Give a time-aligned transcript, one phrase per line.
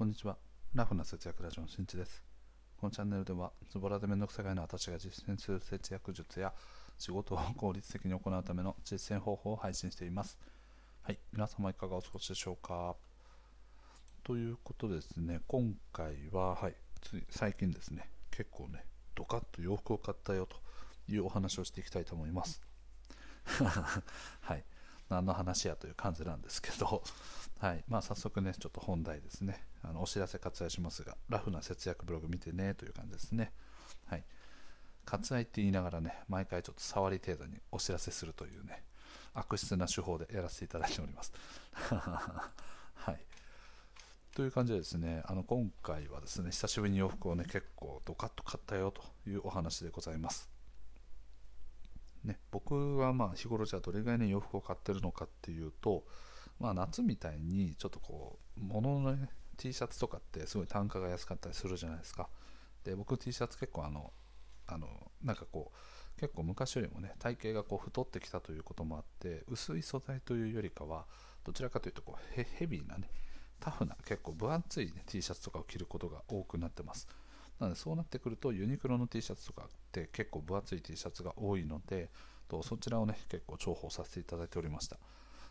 [0.00, 0.38] こんにちは。
[0.74, 2.24] ラフな節約ラジオのしんちです。
[2.78, 6.54] このチャンネルでは、ズボラでめんどくさがいの私が実践する節約術や
[6.96, 10.38] 仕事を効率的に行うための実践方法を配信しています。
[11.02, 12.96] はい、皆様いかがお過ごしでしょうか？
[14.24, 20.56] ということですね、今回は、はい、つい最近ですね、結構ね、ドカッと洋服を買ったよと
[21.12, 22.62] いうお話をしていきたいと思います。
[24.40, 24.64] はい、
[25.10, 27.02] 何の話やという感じなんですけど、
[27.60, 33.52] はいまあ、早速ね、ちょっと本題ですね、あのお知らせ割愛しますが、ラフな節約ブログ見てねという感じですね。
[34.06, 34.24] はい、
[35.04, 38.82] 割愛って言いながらね、毎回ちょっと触り程度にお知らせするというね、
[39.34, 41.34] 悪質な手法でやらせていただいております。
[41.74, 43.20] はい。
[44.34, 50.48] という感じでですね、あの今回はですね、久しぶりに洋服をね、結構ドカッと買ったよというお話でございます。
[52.24, 56.06] ね、僕はまあ日頃じゃあどれぐらいね洋服を買ってるのかっていうと、
[56.60, 62.28] まあ、夏みたいにちょっとこう物の、ね、T シャツとかってすごい単価が安かったりするじゃないですか。
[62.84, 64.12] で僕 T シャツ結構あの
[64.66, 64.88] あの
[65.22, 71.06] なんかこう結構昔よりもね体型がこう太ってきたということもあって薄い素材というよりかは
[71.44, 73.10] どちらかというとこうヘヘビーなね
[73.58, 77.08] タフな結構分厚い、ね、T シャツとかを着ることが多くなってます。
[77.58, 82.10] なのでそうなってくるとユニクロの T シャツとかって結構分厚い T シャツが多いので
[82.48, 84.98] とそちらをね結構重宝させていただいておりました。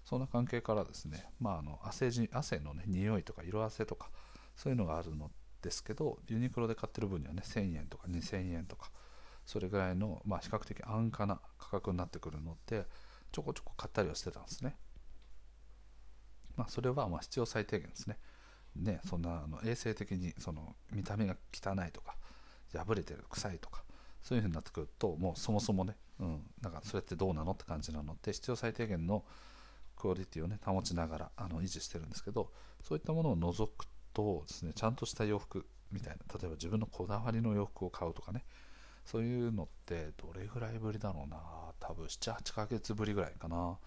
[0.06, 4.10] そんな関係からですね、まあ、あの汗じ汗のね匂いとか色あせとか
[4.56, 8.92] そういうのがあるのですけどユニクロで買ってる分にはね1000円とか2000円とか
[9.46, 12.86] それぐらいの、まあ、比較的安価な価格になってくるので
[13.32, 14.76] ちょこちょこ買ったりはしてたんですね。
[16.56, 18.18] まあそれはまあ必要最低限ですね。
[18.76, 22.16] ね、そんなあの衛生的にその見た目が汚いとか
[22.74, 23.84] 破れてる臭いとか
[24.22, 29.24] そういう風になってくるともうそもそもね、うん、なんかそれってどうなのって感じなので必要最低限の
[30.00, 32.50] クオリティをね保ちながらあの維持してるんですけど
[32.82, 38.44] そういったものを除くとですねちゃんとした洋服みたいな例えば自分のこだわりの洋服を買うとかね
[39.06, 41.38] そういうのってどれぐらいぶりだろうな
[41.80, 43.78] 多分78ヶ月ぶりぐらいかな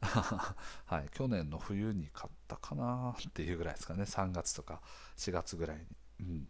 [0.86, 4.80] はい、去年の冬に買ったかなっていうぐらいですかね、3月とか
[5.16, 5.84] 4月ぐらいに。
[6.20, 6.48] うん、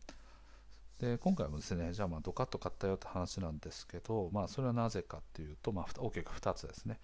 [0.98, 7.00] で今回もですね、じゃあまあドカッと買ったよって話なんですけど、まあ、それはなぜかっていうと、まあ、大きく2つですね。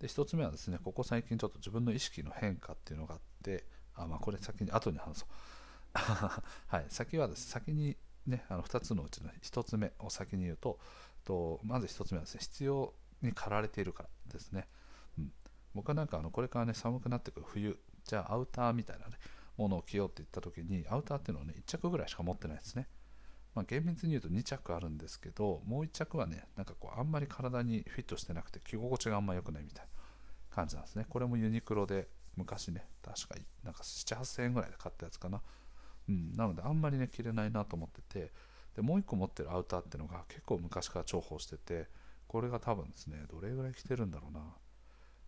[0.00, 3.64] で1つ目はですね、ここ最近ちょっと自分の意識の変化っていうのがあって、
[3.94, 5.28] あまあ、これ先に後に話そう。
[6.68, 10.78] はい、先はです、先にね、あの2つのうちの1つ目を先に言うと、
[11.24, 14.68] とまず1つ目はですね、必要に駆られているからですね。
[15.18, 15.32] うん
[15.74, 19.12] 僕はなんかあのこれからね寒くなってくる冬じゃあアウターみたいな、ね、
[19.56, 22.88] ものを着ようって言った時にアウターっていうのをね1着ぐらいしか持ってないですね、
[23.58, 31.06] まあ、厳密に言うと2着あるんですけどもう1着はねなんかこうあんまり体にフィットしてなくて着心地があんま良くないみたいな感じなんですね。
[31.08, 35.42] これもユニクロで昔ね確かなんか7 8000円ぐらいで買ったやつかな。
[36.08, 38.32] うんなのであんまりね着れないなと思ってて
[38.76, 41.88] でもう1個持ってるアウターっていうのが結構昔から重宝してて
[42.28, 44.40] これが多分ですねどれぐらい着てるんだろうな。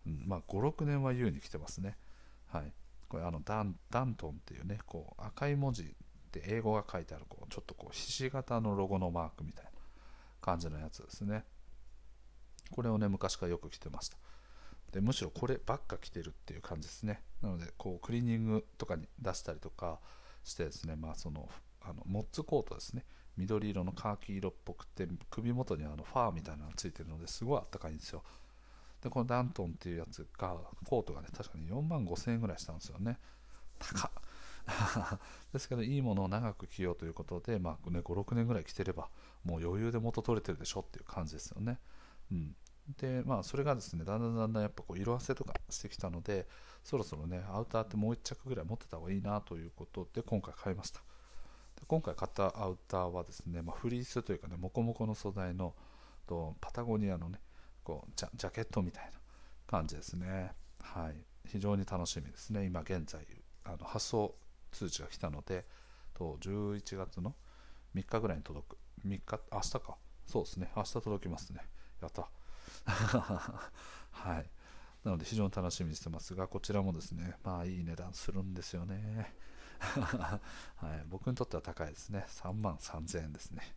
[0.07, 1.97] うん、まあ56年は優に来てますね。
[2.47, 2.73] はい。
[3.09, 5.93] これあのダンダントンっていうねこう赤い文字
[6.31, 9.71] で英語が書いてあるこうちょっとこうひし形のロゴのマークみたいな
[10.41, 11.43] 感じのやつですね。
[12.71, 14.17] これをね昔からよく着てました。
[14.91, 17.21] でむしろこればっか着てるっていう感じですね。
[17.41, 19.99] なのでこうクリーニングとかに出したりとか
[20.43, 20.95] してですね。
[20.95, 21.49] まあその
[21.81, 23.05] あのモッツコートですね。
[23.37, 28.23] 緑色のカーキ色っぽくて首元にあのファーみたいなのがついてるのですごいあったかいんですよ。
[29.01, 30.55] でこのダントンっていうやつが
[30.85, 33.17] コートがね確かに4万5000円ぐらいしたんですよね。
[33.79, 34.11] 高っ。
[35.53, 39.09] ですけどいいものを長く着ようということで、まあね、56年ぐらい着てれば
[39.43, 41.79] もう余裕で元取れてるでしょっていう感じですよね、
[42.31, 42.55] うん、
[42.97, 46.47] でまあそれがですねだんだんだんだんやっぱこう色あせとかしてきたので
[46.83, 50.99] そろそろねアウターってもう1着ぐらい持ってた方がいいなということで今回買いました
[51.79, 55.73] で今回買ったアウターはですね、まあ、フリースというかねモコモコの素材の
[56.27, 57.39] とパタゴニアのね
[57.83, 59.19] こうジャジャケットみたいな
[59.67, 60.51] 感じですね。
[60.81, 61.15] はい、
[61.47, 62.65] 非常に楽しみですね。
[62.65, 63.25] 今現在
[63.63, 64.35] あの発送
[64.71, 65.65] 通知が来たので、
[66.13, 67.35] と11月の
[67.95, 68.77] 3日ぐらいに届く。
[69.05, 69.97] 3日、明日か。
[70.27, 70.71] そうですね。
[70.75, 71.61] 明日届きますね。
[72.01, 72.29] やった。
[74.11, 74.49] はい。
[75.03, 79.33] なので非常に楽しみにしてますが、こちらもですね、まあいい値段するんですよね。
[79.79, 80.39] は
[80.83, 82.25] い、僕にとっては高いですね。
[82.27, 83.75] 3万3000円ですね。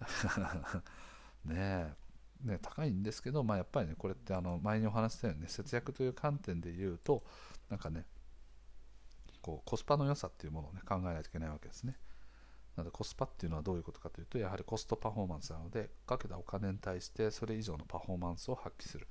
[1.44, 1.96] ねえ。
[2.44, 7.22] ね、高いんですけど、まあ、やっぱりねこれってあの前にお話したように、ね、節約という観点で言うと
[7.68, 8.06] なんかね
[9.42, 11.96] こうコスパの良さっていうものを、ね、考えないといけないわけですね。
[12.76, 19.08] なのでコスパっていうのはどういうことかというとやはりコストパフォーマンスなのでかけたお金に対してそれ以上のパフォーマンスを発揮する、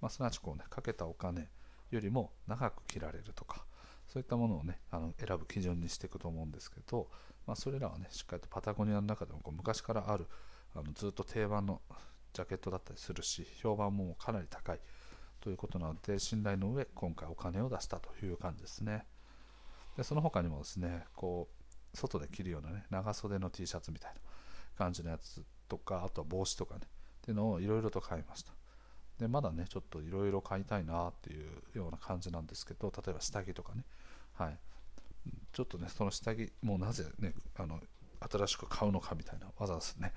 [0.00, 1.48] まあ、すなわちこうねかけたお金
[1.90, 3.66] よりも長く着られるとか
[4.08, 7.08] そういったものをねあの選ぶ基準にしていくと思うんですけど、
[7.46, 10.26] まあ、それらはねしっかりとパタゴニアの中でもこう昔からある
[10.74, 11.80] あのずっと定番の
[12.32, 14.80] ジャケットだったりするし評判もかなり高い
[15.40, 19.06] ということなので信頼の上今回お金を出したという感じですね。
[19.96, 24.20] でその他にもですねこう外で着るようなね長袖の T シャツみたいな
[24.76, 26.88] 感じのやつとかあとは帽子とかねっ
[27.22, 28.52] ていうのをいろいろと買いました。
[29.18, 33.84] でまだねちょっといろいろ買いたいなっていうような感じなんですけど例えば下着とかね。
[34.34, 34.58] はい。
[35.52, 37.80] ちょっとねその下着もうなぜねあの
[38.30, 40.12] 新しく買うのかみたいなわざわざね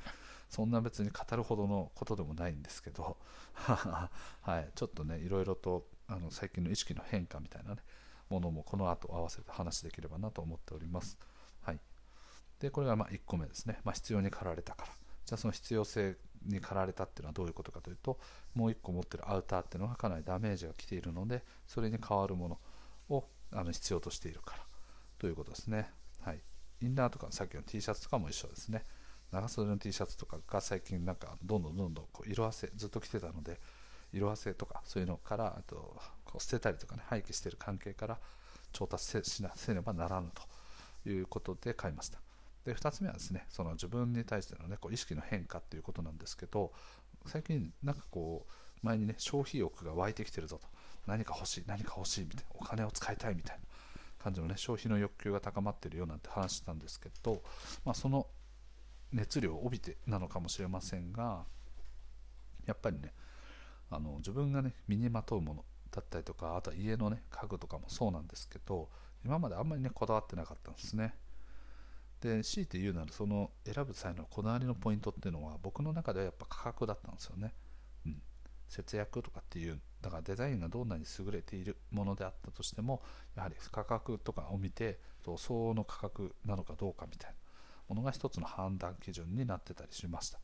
[0.49, 3.17] そんな別に語るほどのことでもないんですけど
[3.53, 4.09] は
[4.59, 7.81] い、ちょっとねいろいろとあの最近の意識の変化みたいなね
[8.29, 11.17] ものもこの後合わせて話できればなと思っております。
[11.61, 11.79] はい、
[12.59, 14.91] でこれがま1個目ですね、まあ、必要に駆られたから。
[15.25, 18.19] じゃあその必要性に駆られたっていうのはどういうことかというと
[18.53, 22.59] もう1個持ってるアウターっていうのがかなりダメージが来ているのでそれに代わるもの
[23.09, 24.65] をあの必要としているから。
[25.17, 25.89] ということですね、
[26.21, 26.41] はい、
[26.81, 28.85] インナーとかさっきの T シャツとかも一緒ですね。
[29.31, 33.59] 長袖の T シャツとかが最近なんかどんどんどんどんこう色あせずっと着てたので
[34.13, 35.97] 色あせとかそういうのからあと
[36.35, 38.19] こう捨てたりとかね廃棄している関係から
[38.73, 40.29] 調達しなせねばならぬ
[41.03, 42.19] ということで買いました。
[42.65, 46.73] で2つ目はですねその自分に対しての、ね、こう意識の変化っていうことなんですけど
[47.27, 50.67] 最近なんかこう前にね消費欲が湧いてきてるぞと。
[51.07, 53.63] 何か欲しい何か欲しいみたいなお金を使いたいみたいな
[54.17, 57.43] 感じのね消費の欲求が高まってるよなんて話したんですけど、
[57.85, 58.25] まあ、その
[59.13, 61.45] 熱量を帯びてなのかもしれませんが
[62.65, 63.13] やっぱりね
[63.91, 68.89] あの自分がね身にまとうものだったりとかあとは家のね家具とかもそうなんですけど
[69.23, 71.15] 今まであんまりねこだわってなかったんですね。
[72.21, 77.53] で強いて言うならその選ぶ際のこだわりのポイントっていうのは僕の中ではやっぱ価格だったんですよね、
[78.05, 78.21] うん、
[78.67, 83.01] 節約とかっていうだからデザインがどんなに優れているものであったとしても
[83.35, 87.35] やはり価格とかを見て相応の価格なのかどうかみたいな
[87.89, 90.39] ものが一つの判断基準になってたりしました。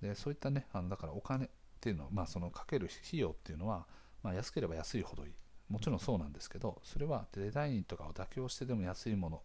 [0.00, 1.48] でそういったねあのだからお金っ
[1.82, 3.86] ていうのは、まあ、そのかける費用っていうのは、
[4.22, 5.32] まあ、安ければ安いほどいい。
[5.68, 9.42] もちろんそうなんですけどそれはデザインとかを妥協してでも安いもの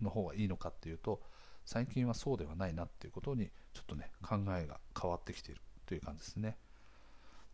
[0.00, 1.20] の方がいいのかっていうと
[1.64, 6.56] 最近はそうではないなっていうことにちょっとね考えが変わってきているという感じですね。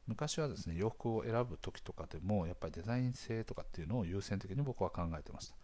[0.07, 5.57] 昔はですね洋服を選ぶ時とかでもやっぱりデザイン性とかっていうのを優先的に僕は考えてました。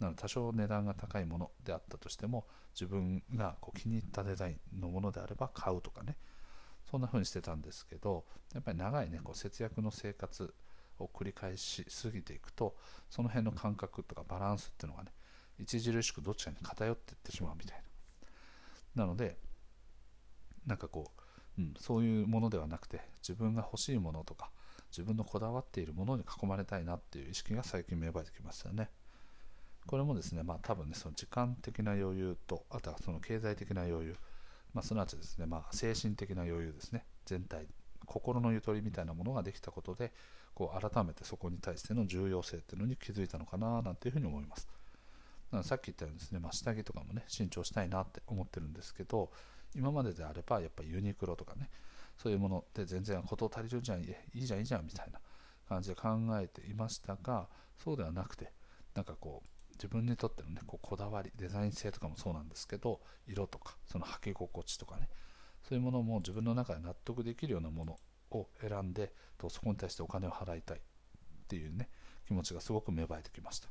[0.00, 6.16] なので多少値段が高いものであったとしても自分がこう気に入ったデザインのものであれば買うとかね
[6.94, 8.24] そんな風にしてたんですけど
[8.54, 10.54] やっぱり長いねこう節約の生活
[11.00, 12.76] を繰り返しすぎていくと
[13.10, 15.10] その辺の感覚とかバランスっていうのがね
[15.60, 17.82] 著しくどちらに偏っていってしまうみたい
[18.94, 19.06] な。
[19.06, 19.38] なので
[20.66, 21.10] なんかこ
[21.58, 24.52] う、うん、そういうものではなくて自分が欲しいものとか
[24.92, 28.88] 自分のこだわっているものに囲まれたいなっていう意識が最近芽生えてきましたよね。
[29.88, 34.16] これもですねまあ多分ねその時間的な余裕とあとはその経済的な余裕
[34.74, 37.04] まあ、すなわちですね、まあ、精神的な余裕ですね。
[37.24, 37.66] 全体
[38.04, 40.12] 心のゆとりみたいなものができたことで
[40.54, 44.68] こう改めてそこに対しての重要性っていうのに気づいたのかななんていうふうに思います。
[45.62, 49.30] さっき言ったようにですね、まあ、下着とかもね新調したいなって思ってるんですけど
[49.76, 51.70] 今までであればやっぱりユニクロとかね
[52.16, 54.04] そういうものって全然事足りるじゃんい
[54.34, 55.20] いじゃんいいじゃんみたいな
[55.68, 56.08] 感じで考
[56.40, 57.46] えていましたが
[57.78, 58.52] そうではなくて
[58.94, 65.08] なんかこう自分にとってのねこうこだわりデザイン性とかもそうなんですけど色とかその履き心地とかね
[65.68, 67.98] そういうものも自分の中で納得できるようなもの
[68.30, 70.80] を選んでとそこに対してお金を払いたいっ
[71.48, 71.88] ていうね
[72.26, 73.68] 気持ちがすごく芽生えてきました。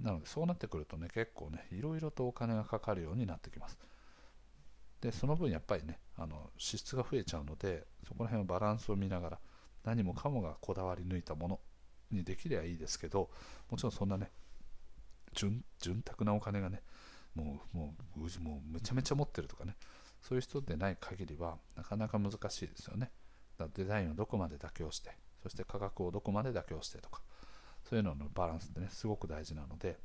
[0.00, 3.78] なのでそうなってくるとね結構ねいろいろとお金がかかるようになってきます。
[5.00, 9.38] でその分やっぱりねあの支出が増えちゃうのでそこら辺のバランスを見ながら
[9.84, 11.60] 何もかもがこだわり抜いたもの
[12.10, 13.28] にできればいいですけど
[13.68, 14.30] もちろんそんなね
[15.34, 15.64] 潤
[16.06, 16.82] 沢なお金がね
[17.34, 19.76] もうもうもうめちゃめちゃ持ってるとかね
[20.20, 23.10] そういう人でない限りはなかなか難しいですよね
[23.58, 25.10] だデザインをどこまで妥協して
[25.42, 27.22] そして価格をどこまで妥協してとか
[27.88, 29.98] そういうののバランスってねすごく大事なので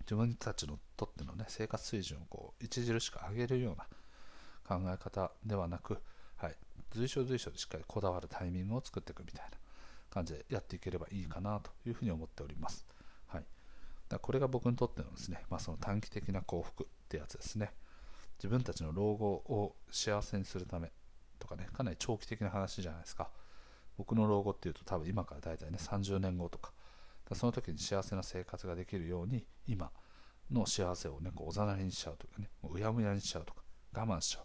[0.00, 3.86] 自分たちのとってのね生活水準をこう著しく上げるような
[4.66, 5.98] 考え方ではなく、
[6.36, 6.56] はい、
[6.92, 9.58] 随所随所でしっかりこだわるタイミングを作っていくみたいな
[10.10, 12.86] 感じでやっていければいいかなというふうに思っております。
[14.08, 17.72] だこれが僕にとってのですね、まあ、その短期的な幸福ってやつですね。
[18.38, 20.92] 自分たちの老後を幸せにするため
[21.38, 23.30] とかね、かなり長期的な話じゃないですか。
[23.96, 26.72] 僕の老後っていうと多分今から大体ね30年後とか、
[27.28, 29.90] かその時に幸せな生活ができるように今
[30.50, 33.62] の幸せをね、こうおざなりにしちゃうとかね、もううやむやにしちゃうとか、
[33.94, 34.44] 我慢しちゃう。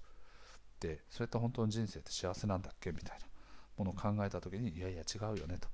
[0.79, 2.91] で、それって本当の人生って幸せなんだっけ？
[2.91, 3.25] みたいな
[3.77, 5.67] ものを考えた時に、いやいや違うよねと。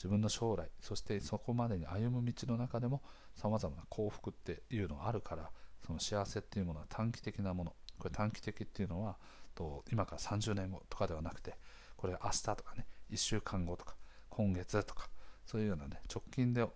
[0.00, 3.02] 自分の将来そしてそこまでに歩む道の中でも
[3.36, 5.50] さまざまな幸福っていうのがあるから
[5.86, 7.74] その幸せっていうものは短期的なもの。
[7.98, 9.18] これ短期的っていうのは
[9.54, 11.54] と今から30年後とかではなくて
[11.98, 13.94] これ明日とかね1週間後とか
[14.30, 15.10] 今月とか
[15.44, 16.66] そういうようなね直近で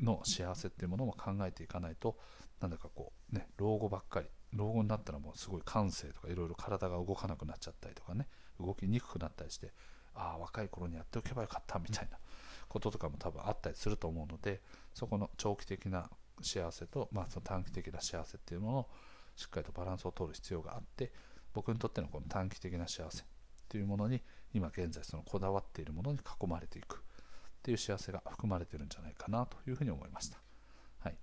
[0.00, 2.16] の幸せっていうものも考えていかないと
[2.60, 8.26] なんだかこうね老後ばっかり老後になったらもうすごい感性とかいろいろ体が動かなくなっちゃったりとかね
[8.58, 9.72] 動きにくくなったりして
[10.14, 12.18] ああ若い頃にやっておけばよかったみたいな
[12.72, 14.62] こととかも多分あったりすると思うので
[14.94, 16.08] そこの長期的な
[16.40, 18.86] 幸せと、まあ、その短期的な幸せっていうものを
[19.36, 21.12] しっかりとバランスを取る必要があって
[21.52, 23.24] 僕にとってのこの短期的な幸せっ
[23.68, 24.22] ていうものに
[24.54, 26.98] 今現在そのこだわっているものに囲まれていくっ
[27.62, 30.38] ていう幸せが含まれてるんじゃないかなというふうに思いました。
[31.00, 31.16] はい、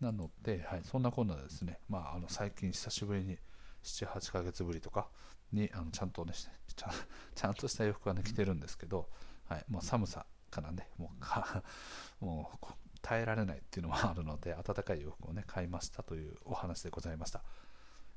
[0.00, 3.38] なので、はい、そんなこんなですね、まあ、あの最近久しぶりに
[3.84, 5.08] 7、8ヶ月ぶりとか
[5.52, 9.08] にあのちゃんとねちゃ、んとした洋服はね着てるんですけど、
[9.48, 11.10] はい、もう寒さからね、も
[12.20, 12.66] う もう
[13.02, 17.42] 耐えられないっていうのもあるので、暖かい洋服をね、買いましたというお話でございました。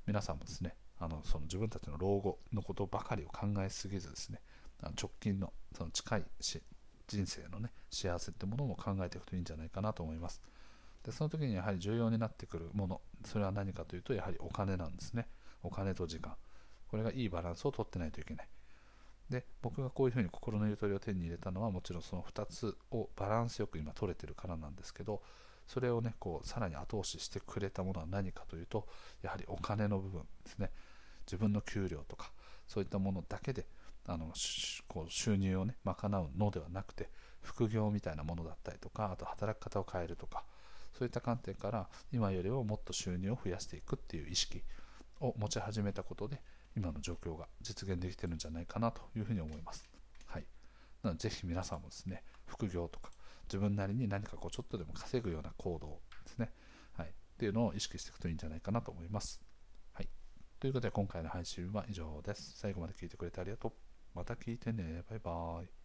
[0.06, 4.42] 皆さんもですね、あのその自分たちの老後のことばかりを考えすぎずですね、
[4.82, 6.64] あの直近のその近いし
[7.08, 10.42] 人生のね、幸せってものも考えていくといいんじゃないかなと思います。
[11.04, 15.28] でその時にやはり重要になってくるもの、それは何かというと、やはりお金なんですね。
[15.64, 16.36] お金と時間。
[16.90, 18.50] これがいいバランスをとってないといけない。
[19.30, 25.22] で僕がこういうふうに心のゆとりを手に入れたのはもちろんその2つをバランスよく今取れてるからなんですけど
[25.68, 28.88] それをねこうさらに後押ししてくれたものは何かというと
[29.22, 30.72] やはりお金の部分ですね。
[31.26, 32.32] 自分の給料とか
[32.66, 33.68] そういったものだけで
[34.06, 34.32] あの
[34.88, 37.10] こう収入をね賄うのではなくて
[37.42, 40.46] 副業みたいなものだったりとかあと働き方を変えるとか
[40.98, 44.64] そういった観点から今よりももっと収入を増やしていくっていう意識
[45.20, 46.42] を持ち始めたことで
[46.78, 49.90] 今の状況が実現できてるんじゃないかなというふうに思います。
[50.28, 50.46] はい、
[51.02, 53.12] なのでぜひ皆さんもですね副業とか
[53.48, 56.52] 自分なりに何かこうちょっとでも稼ぐような行動ですね、
[56.94, 59.42] はい、っていうのを意識していくといいんじゃないかなと思います。
[59.92, 60.10] はい、
[60.60, 62.54] ということで今回の配信は以上です。
[62.56, 63.74] 最後まで聞いてくれてありがとう。
[64.14, 65.04] また聞いてね。
[65.10, 65.77] バイバーイ。